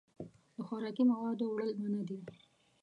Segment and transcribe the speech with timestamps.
[0.55, 2.17] د خوراکي موادو وړل منع دي.